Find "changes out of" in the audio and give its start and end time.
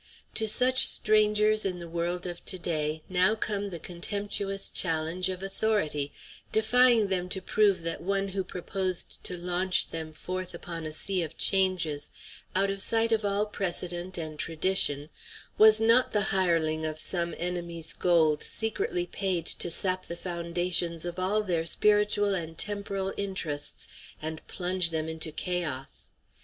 11.37-12.81